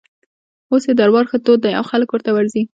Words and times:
اوس 0.71 0.83
یې 0.89 0.93
دربار 0.99 1.25
ښه 1.31 1.37
تود 1.45 1.59
دی 1.63 1.73
او 1.79 1.83
خلک 1.91 2.09
ورته 2.11 2.31
ورځي. 2.33 2.63